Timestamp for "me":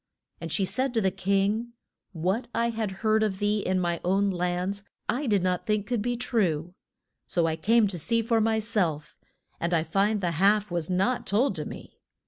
11.65-11.99